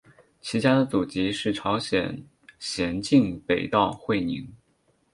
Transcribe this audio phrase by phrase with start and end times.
[0.41, 2.25] 其家的祖籍是朝鲜
[2.57, 4.51] 咸镜北道会宁。